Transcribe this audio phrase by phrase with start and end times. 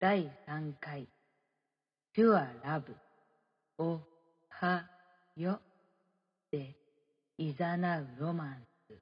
[0.00, 1.06] 第3回。
[2.14, 2.96] ピュアラブ
[3.76, 4.00] お
[4.48, 4.86] は
[5.36, 5.60] よ
[6.50, 6.74] で
[7.36, 8.56] いざなうロマン
[8.88, 8.98] ス。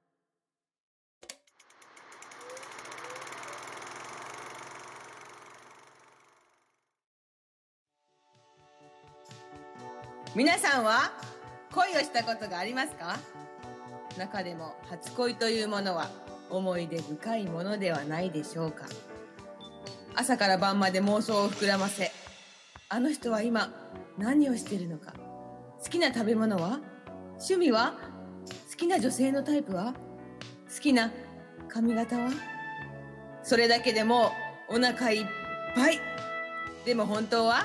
[10.35, 11.13] 皆さんは
[11.71, 13.17] 恋をしたことがありますか？
[14.17, 16.09] 中でも初恋というものは
[16.49, 18.83] 思い出深いものではないでしょうか？
[20.19, 22.11] 朝から晩まで妄想を膨らませ
[22.89, 23.71] あの人は今
[24.17, 25.13] 何をしているのか。
[25.81, 26.81] 好きな食べ物は？
[27.35, 27.93] 趣味は？
[28.69, 29.93] 好きな女性のタイプは？
[30.75, 31.09] 好きな
[31.69, 32.31] 髪型は？
[33.43, 34.31] それだけでも
[34.69, 35.25] お腹いっ
[35.73, 36.01] ぱい。
[36.83, 37.63] でも本当は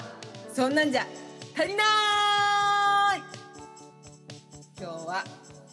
[0.52, 1.04] そんなんじゃ
[1.58, 1.82] 足りな
[3.16, 3.22] い！
[4.78, 5.24] 今日は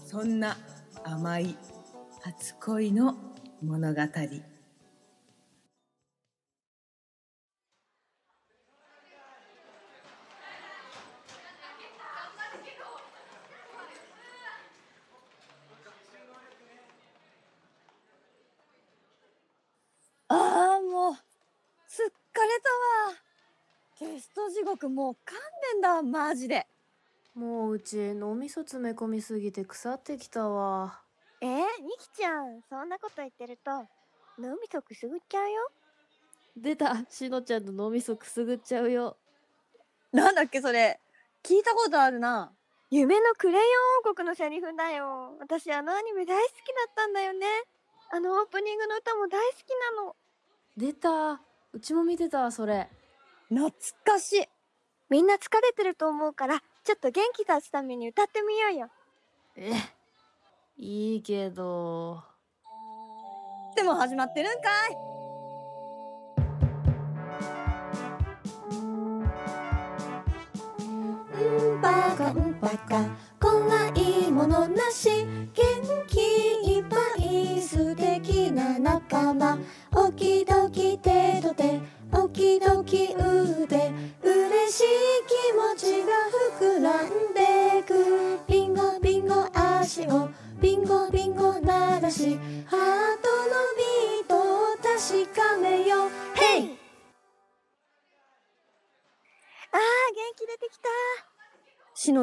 [0.07, 0.57] そんな
[1.03, 1.55] 甘い
[2.23, 3.15] 初恋の
[3.61, 4.01] 物語。
[24.71, 24.77] わ。
[24.77, 25.37] ゲスト地獄もう勘
[25.73, 26.67] 弁だわ、マジで。
[27.35, 31.01] もううち脳みそ詰め込みすぎて腐ってきたわ。
[31.41, 31.63] えー、ニ
[31.99, 33.71] キちゃん、そんなこと言ってると、
[34.39, 35.71] 脳みそくすぐっちゃうよ。
[36.57, 39.17] 出たしのちゃんの脳みそくすぐっちゃうよ。
[40.11, 40.99] なんだっけ、それ。
[41.43, 42.51] 聞いたことあるな。
[42.89, 43.63] 夢のクレヨン
[44.11, 45.37] 王国のセリフだよ。
[45.39, 47.47] 私あのアニメ大好きだったんだよね。
[48.11, 49.63] あのオープニングの歌も大好き
[49.95, 50.15] なの。
[50.75, 52.89] 出たうちも見てたそれ。
[53.47, 53.71] 懐
[54.03, 54.45] かしい。
[55.11, 58.89] みんな疲れてると思うから、ちょっと元気出すために歌ってみようよ。
[59.57, 59.73] え、
[60.77, 62.23] いいけど。
[63.75, 64.95] でも始まってるんかい。
[68.71, 68.75] う
[71.75, 73.40] んばかう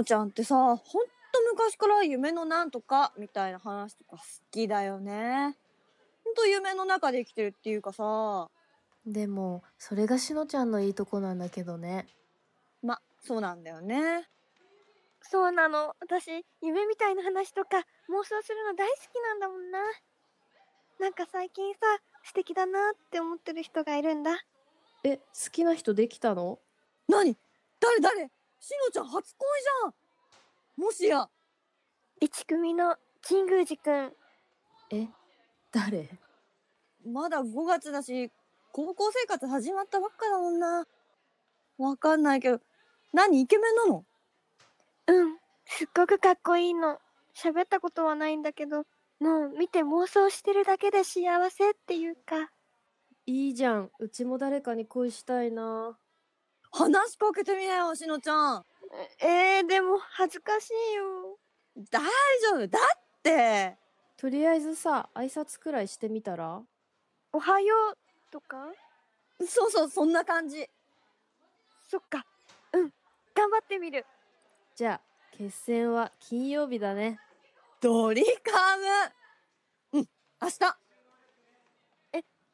[0.08, 0.80] ちゃんってさ、ほんと
[1.52, 5.54] 昔から夢のなんとかみたいな話とか好きだよね。
[6.24, 8.48] ほんと夢の中で生きてるっていうかさ、
[9.06, 12.06] でも、それがしのちゃんのいいとこなんだけどね。
[12.82, 14.26] ま、そうなんだよね。
[15.20, 15.94] そうなの。
[16.00, 17.76] 私、夢みたいな話とか
[18.08, 19.78] 妄想するの大好きなんだもんな。
[21.00, 21.80] なんか最近さ、
[22.24, 24.42] 素敵だなって思ってる人がいるんだ。
[25.04, 26.58] え、好きな人できたの？
[27.08, 27.36] なに
[27.78, 28.00] 誰？
[28.00, 28.30] 誰？
[28.60, 29.94] しのちゃん初恋じゃん
[30.84, 31.28] もしや、
[32.20, 32.96] 一組の
[33.26, 34.12] 神宮寺くん。
[34.90, 35.08] え、
[35.72, 36.08] 誰？
[37.06, 38.30] まだ5月だし、
[38.72, 40.86] 高校生活始まったばっかだもんな。
[41.78, 42.60] わかんないけど、
[43.12, 44.04] 何イケメンなの？
[45.06, 45.36] うん。
[45.66, 46.98] すっごくかっこいいの。
[47.34, 48.84] 喋ったことはないんだけど、
[49.20, 52.50] もう見て妄想してるだけで幸せっていうか。
[53.26, 53.90] いいじゃん。
[53.98, 55.98] うちも誰かに恋したいな。
[56.72, 58.64] 話しかけてみなよ、しのちゃん。
[59.20, 61.38] えー、でも恥ずかしいよ。
[61.90, 62.02] 大
[62.50, 62.82] 丈夫だっ
[63.22, 63.76] て。
[64.16, 66.62] とりあえずさ、挨拶くらいしてみたら？
[67.32, 67.98] おはよう
[68.30, 68.72] とか？
[69.46, 70.68] そうそう、そんな感じ。
[71.88, 72.26] そっか。
[72.72, 72.92] うん。
[73.34, 74.04] 頑張ってみる。
[74.74, 75.00] じゃあ、
[75.36, 77.20] 決戦は金曜日だね。
[77.80, 78.76] ドリカ
[79.92, 80.00] ム。
[80.00, 80.08] うん、
[80.42, 80.76] 明日。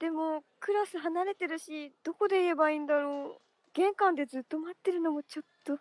[0.00, 3.40] でも、クラス離れてるし、どこで言えばいいんだろう。
[3.74, 5.78] 玄関でずっと待ってるのもちょっと。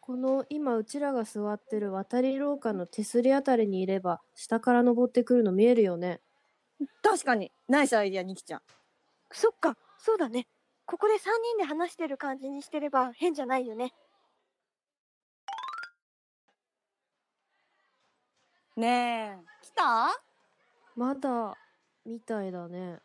[0.00, 6.20] この今うちらが座ってる渡り廊下の手すりあたりにいれば下から登ってくるの見えるよね。
[7.02, 8.62] 確かに、ナイスアイディア、ニキちゃん。
[9.30, 10.48] そっか、そうだね。
[10.86, 13.92] ここで3人で話してる感じにしてれば変じゃないよね。
[18.74, 20.20] ねえ、来た？
[20.96, 21.56] まだ、
[22.06, 23.00] みたいだね。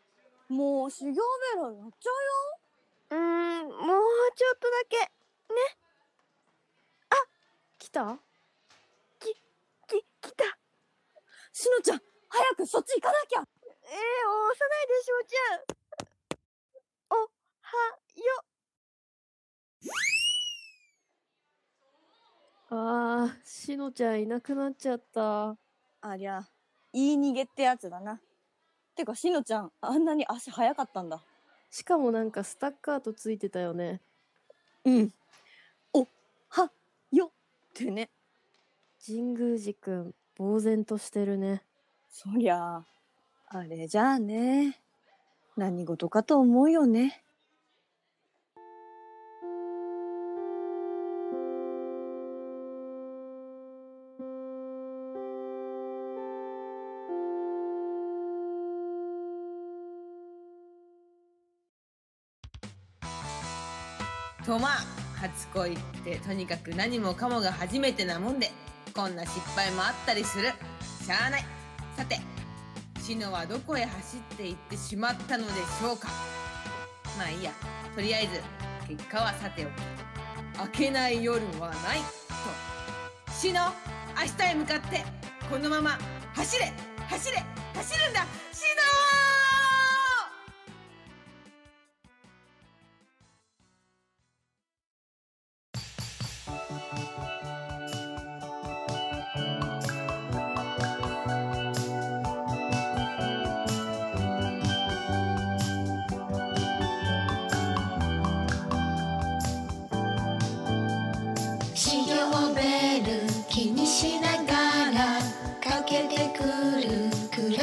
[0.48, 3.76] もう修行ベロやっちゃうーん、もう
[4.36, 5.12] ちょっとだけ。
[7.78, 8.18] 来た？
[9.18, 9.34] き、
[9.88, 10.44] 来た。
[11.52, 13.40] しのちゃん、早くそっち行かなきゃ。
[13.40, 13.98] えー、押
[14.56, 15.60] さないでしょうちゃん。
[17.16, 17.30] お、
[17.62, 18.44] は、よ。
[22.70, 25.56] あー、しのちゃんいなくなっちゃった。
[26.02, 26.46] ありゃ、
[26.92, 28.20] 言い逃げってやつだな。
[28.94, 31.24] てか、しのちゃん、あんなに足早かったんだ。
[31.70, 34.00] しかもなんかスタッカートついてたよね。
[34.84, 35.12] うん。
[35.92, 36.06] お、
[36.48, 36.70] は、
[37.12, 37.30] よっ
[37.74, 38.10] てね。
[39.04, 41.62] 神宮寺くん、呆然としてるね。
[42.10, 42.84] そりゃあ、
[43.48, 44.80] あれじゃあね。
[45.56, 47.22] 何事かと思うよね。
[65.38, 68.50] 初恋ってとにかく何もかもが初めてなもんで
[68.92, 70.48] こんな失敗もあったりする。
[71.06, 71.44] しゃあない。
[71.96, 72.18] さて
[73.00, 76.08] シノはどこへ走っていってしまったのでしょうか。
[77.16, 77.52] まあいいや。
[77.94, 78.40] とりあえず
[78.88, 79.70] 結果はさておき。
[80.60, 81.98] 明けない夜はない
[83.26, 83.32] と。
[83.32, 83.72] シノ
[84.16, 85.04] 明日へ向かって
[85.48, 85.98] このまま
[86.34, 86.72] 走れ
[87.08, 87.44] 走れ
[87.74, 88.26] 走るんだ。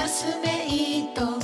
[0.07, 1.34] スメイト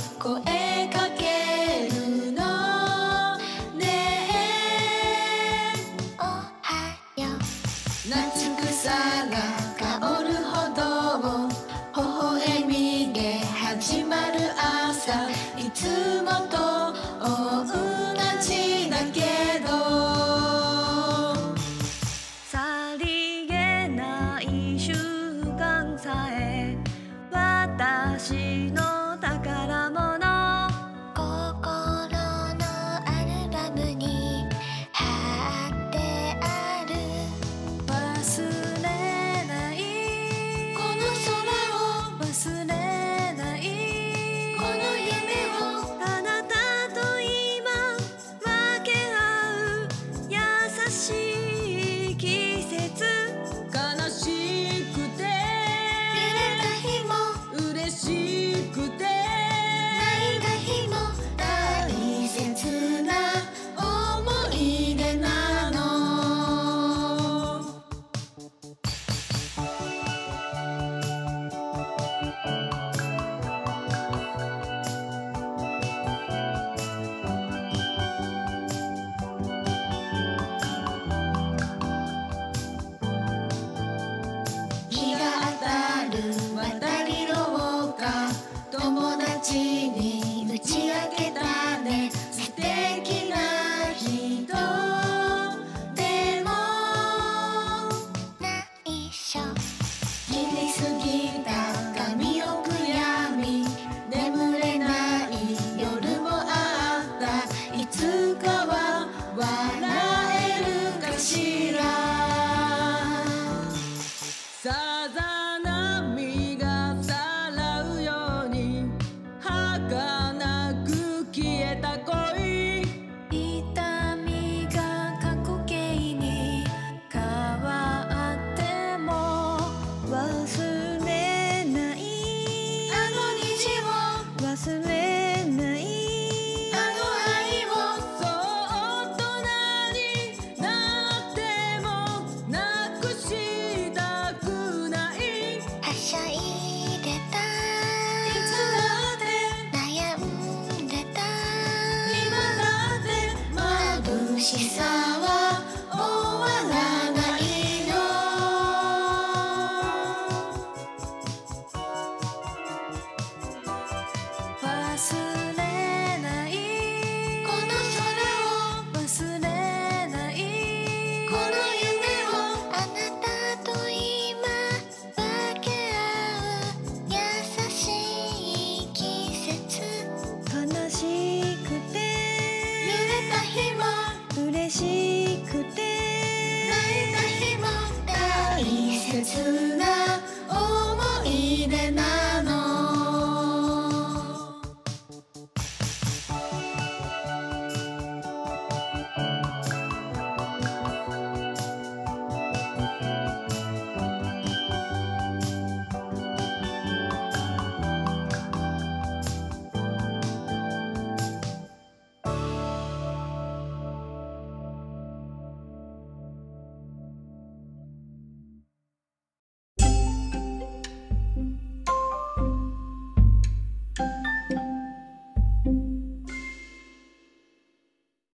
[146.12, 146.51] しゃい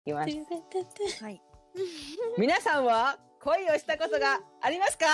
[0.07, 1.23] きます。
[1.23, 1.41] はい。
[2.37, 5.05] 皆さんは恋をしたことがありますか？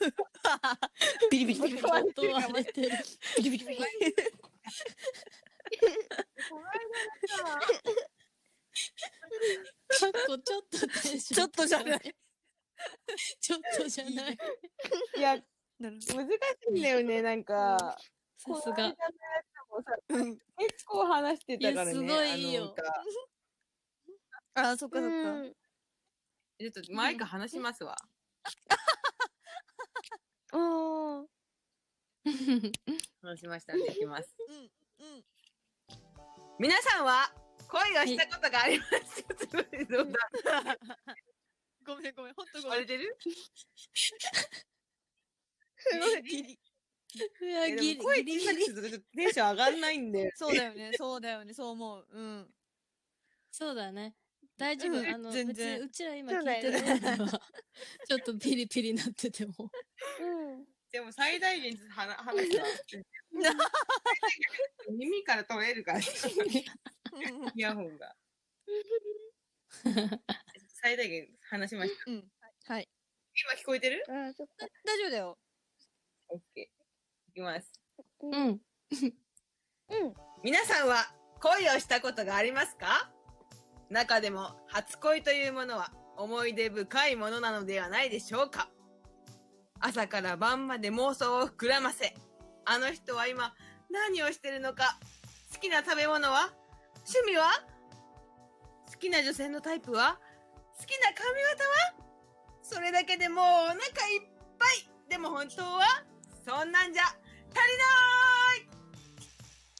[1.30, 1.84] ビリビリビリビリ。
[1.84, 2.90] 音割れてる。
[3.36, 3.80] ビリビリビリ。
[9.90, 12.14] ちょっとテンションちょっとじゃない。
[13.40, 14.38] ちょっとじゃない。
[15.18, 15.36] いや、
[15.78, 17.98] 難しいんだよね、なんか。
[18.38, 18.74] さすが。
[18.74, 18.94] この間のや
[19.44, 19.96] つもさ
[20.58, 21.92] 結構話してたからね。
[21.92, 22.74] すごいいいよ
[24.54, 25.14] ああー、そっかそっか。
[25.32, 25.54] うん
[26.60, 27.96] ちょっとマイク話しますわ。
[30.52, 31.26] おー
[33.22, 34.36] 話しましたんでいきます。
[34.46, 34.56] うん。
[34.56, 34.58] う
[35.20, 35.24] ん。
[36.58, 37.32] 皆さんは
[37.68, 38.90] 恋をしたことがあります
[39.22, 39.56] か、すご
[41.96, 42.68] めんごめん、ほんとごめん。
[42.68, 43.16] 割れてる？
[45.76, 46.58] す ごい。
[47.42, 50.32] いや、ギリギリ小さくするとちょっとテンション上がんないんで。
[50.36, 52.06] そうだよね、そうだよね、そう思う。
[52.10, 52.54] うん。
[53.50, 54.14] そうだね。
[54.56, 54.98] 大丈夫。
[54.98, 57.40] うんあの、全然うちら今聞いてる分には、
[58.08, 59.70] ちょっとピリピリなってても。
[60.20, 62.64] うんでも最大限話話すわ。
[64.90, 66.04] 耳から取れるから、イ
[67.54, 68.16] ヤホンが。
[70.82, 72.10] 最大限話しました。
[72.10, 72.28] うん。
[72.64, 72.88] はい。
[73.34, 74.04] 今聞こえてる？
[74.08, 75.38] あーそっか大丈夫だよ。
[76.28, 76.40] オ
[77.30, 77.44] ッケー。
[77.44, 77.72] いきます。
[78.22, 78.32] うん。
[78.32, 78.50] うん。
[78.50, 83.10] うん皆さんは恋をしたことがありますか？
[83.90, 88.68] 中でも初恋というものは思い出深いものなのではないでしょうか？
[89.80, 92.14] 朝から晩まで妄想を膨らませ
[92.66, 93.54] あの人は今
[93.90, 94.98] 何をしてるのか？
[95.52, 96.52] 好きな食べ物は？
[97.06, 97.50] 趣味は？
[98.90, 100.18] 好きな女性のタイプは？
[100.78, 101.94] 好きな髪型は？
[102.62, 103.82] それだけでもうお腹いっ
[104.58, 104.88] ぱい。
[105.08, 105.82] でも本当は
[106.46, 107.02] そんなんじゃ。
[107.02, 107.19] 足
[107.54, 107.94] りな
[108.56, 108.68] い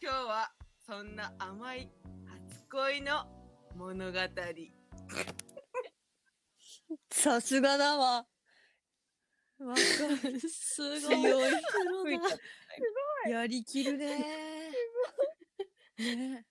[0.03, 0.50] 今日は
[0.87, 1.91] そんな甘い
[2.27, 3.27] 初恋の
[3.77, 4.19] 物語。
[7.11, 8.27] さすがだわ。
[9.61, 9.81] わか
[10.29, 10.41] る。
[10.41, 11.21] すごい。
[11.21, 11.49] 強
[13.27, 13.31] い。
[13.31, 14.19] やりきるね。
[15.99, 16.47] ね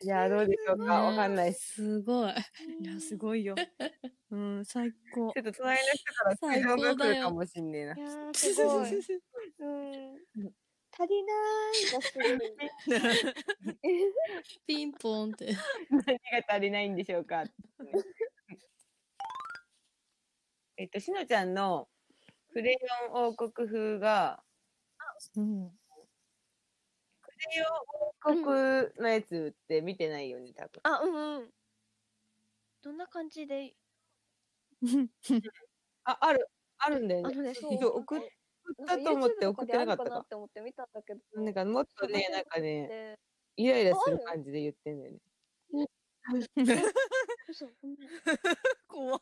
[0.00, 1.02] じゃあどうでしょうか？
[1.02, 1.74] わかんないです。
[1.74, 2.30] すごい。
[2.30, 3.56] いや、すごいよ。
[4.30, 5.32] うん、最高。
[5.32, 7.96] ちょっと隣の人から苦情が来るかもしんねえな。
[8.32, 8.90] すごい
[9.58, 10.18] うん
[10.98, 11.32] 足りな
[11.70, 12.38] いがすごい
[14.66, 15.54] ピンポンって。
[15.90, 17.44] 何が足りないんでしょうか
[20.76, 21.88] えっと、しのちゃんの
[22.52, 24.42] クレヨン王国風が、
[25.36, 25.70] うん。
[27.20, 28.44] クレヨン王国
[29.00, 30.80] のやつって見てないよね、多分。
[30.82, 31.52] あうんうん
[32.80, 33.74] どんな感じで
[36.04, 36.48] あ、ある、
[36.78, 37.34] あるんだよね。
[37.34, 38.04] あのねそう
[38.72, 41.20] ったと思って送ってなかったかなって思って見たんだけど。
[41.42, 43.18] なんかもっとね、なんかね、で
[43.56, 45.18] イライラする感じで言ってんだよね。
[48.86, 49.20] 怖っ。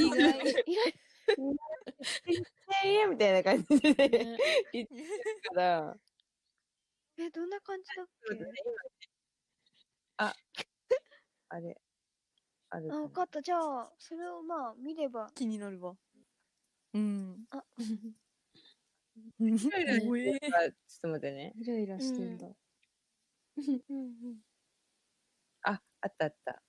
[0.00, 0.64] 意外。
[0.66, 0.94] 意外
[2.84, 4.36] いやみたいな感じでね
[4.72, 4.94] 言ってる
[5.54, 5.96] から、
[7.18, 7.50] えどん。
[7.50, 8.44] な感じだっけ
[10.16, 10.34] あ、
[11.48, 11.76] あれ、
[12.70, 15.94] あ分かったじゃあそれをまあ見れば気になるわ。
[16.94, 17.46] うん。
[17.50, 17.64] あ
[19.40, 19.54] うん。
[19.54, 21.52] イライラしておえるからちょっと待ってね。
[21.56, 22.46] イライラしてんだ。
[22.46, 22.54] うん
[23.90, 23.94] う
[24.30, 24.40] ん
[25.62, 26.62] あ、あったあった。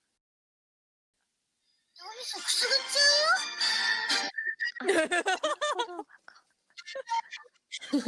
[7.91, 7.99] そ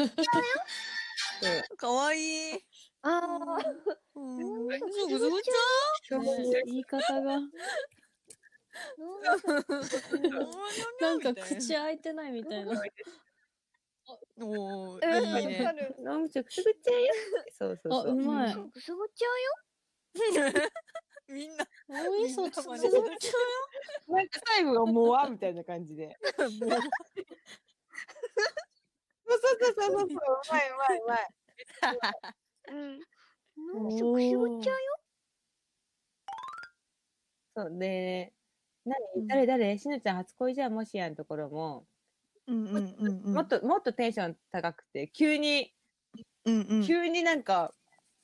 [1.74, 2.66] うかわいい。
[3.02, 3.58] ああ
[4.16, 4.68] うん。
[4.68, 5.52] ぐずぐち
[6.10, 7.40] そうね言い方が。
[11.02, 12.82] なんか口開いてないみたいな。
[14.40, 15.04] おお、うんい
[15.44, 15.74] いねわか。
[15.74, 17.14] る飲むちょくすぐっちゃうよ。
[17.52, 18.16] そうそうあ、そうう。
[18.16, 18.54] まい。
[18.54, 19.54] そうくすぐっちゃうよ
[21.28, 21.68] みんな。
[21.90, 22.96] おいそつみんなつ真似す
[24.08, 26.18] なんか最後がもわみたいな感じで。
[26.38, 26.70] そうそうそう
[29.74, 30.08] そうそう。
[30.08, 30.10] う
[30.50, 31.28] まいうまいうまい。
[32.70, 33.00] うん
[33.58, 35.00] 脳食くすぐっちゃうよ
[37.56, 38.34] そうで、
[38.88, 39.28] 何？
[39.28, 39.46] 誰？
[39.46, 39.78] 誰？
[39.78, 41.86] しのちゃん初恋じゃんもしやんところも、
[42.48, 43.34] うんうんうんうん。
[43.34, 45.74] もっともっとテンション高くて、急に、
[46.46, 46.84] うんうん。
[46.86, 47.74] 急になんか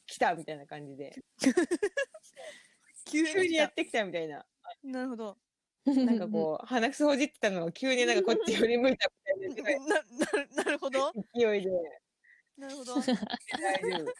[0.05, 1.13] 来たみたいな感じで、
[3.11, 4.45] 急急にやってきたみたいな。
[4.83, 5.37] なるほど。
[5.85, 9.95] なんかこう、鼻くそほじってたのを急になんかこっち振り向いたみたいな な、
[10.55, 11.11] な、なるほど。
[11.35, 11.69] 勢いで、
[12.57, 12.95] なるほど。
[12.95, 13.15] 大丈
[14.05, 14.13] 夫。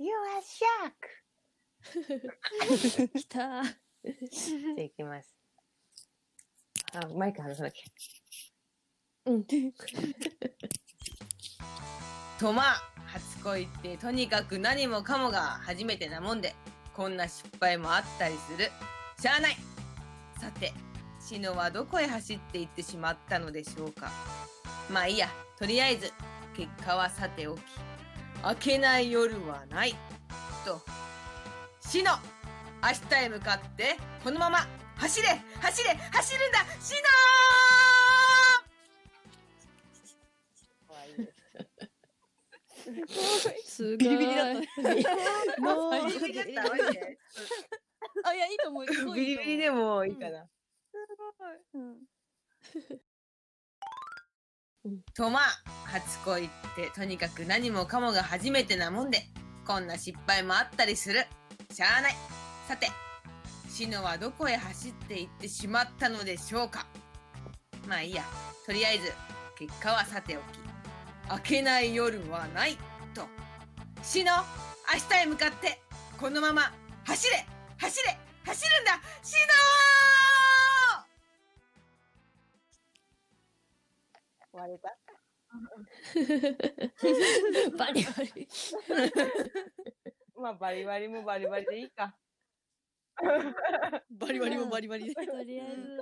[0.00, 0.94] You are shark!
[3.18, 3.62] 来た。
[4.30, 5.36] じゃあいきます。
[6.94, 7.84] あ、マイク離さなきゃ。
[9.26, 9.44] うん。
[12.38, 16.54] とまあ、初恋ってとにかく何もかもが初めてなもんで、
[16.94, 18.70] こんな失敗もあったりする。
[19.20, 19.56] しゃあない
[20.40, 20.72] さて、
[21.20, 24.10] シノはどこへ走って行ってしまったのでしょうか。
[24.90, 26.12] まあいいや、とりあえず、
[26.56, 27.60] 結果はさておき、
[28.44, 29.94] 明けない夜はない。
[30.64, 30.80] と、
[31.80, 32.12] シノ
[32.82, 34.66] 明日へ向かって、このまま、
[34.96, 35.28] 走れ
[35.60, 37.08] 走れ走るんだシノ
[43.64, 43.98] すごい。
[43.98, 45.04] ビリビリだったね
[45.58, 46.72] もうービリビリだった？
[48.24, 48.86] あ、いや、いいと思う。
[48.86, 50.46] すごいビリビリでもいいかな。
[51.74, 51.98] うん。
[55.14, 55.42] とまあ、
[55.84, 59.22] 初恋ってとにかく何もかもが初めてなもんで、
[59.66, 61.26] こんな失敗もあったりする。
[61.72, 62.16] しゃあない。
[62.68, 62.88] さて、
[63.70, 66.86] シノはどこへ走って行ってしまったのでしょうか？
[67.86, 68.22] まあいいや。
[68.66, 69.10] とりあえず、
[69.58, 70.42] 結果はさておき。
[71.30, 72.76] 明けない夜はない。
[73.14, 73.22] と。
[74.02, 74.32] シノ、
[74.92, 75.80] 明日へ向かって、
[76.20, 76.70] このまま、
[77.06, 77.46] 走れ
[77.78, 79.34] 走れ走るんだシ
[84.52, 84.94] ノ割れた？
[87.78, 88.48] バリバリ。
[90.36, 92.14] まあ、バリバリもバリバリでいいか。
[94.10, 95.14] バリバリもバリバリで。
[95.26, 95.98] とりあえず